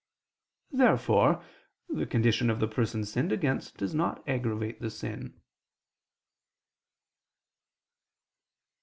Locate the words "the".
1.87-2.07, 2.59-2.67, 4.81-4.89